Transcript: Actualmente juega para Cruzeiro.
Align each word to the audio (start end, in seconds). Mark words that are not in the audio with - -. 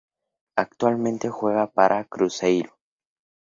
Actualmente 0.55 1.29
juega 1.29 1.67
para 1.67 2.05
Cruzeiro. 2.05 2.79